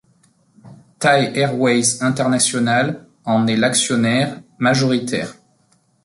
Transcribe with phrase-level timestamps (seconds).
[0.97, 5.35] Thai Airways International en est l'actionnaire majoritaire.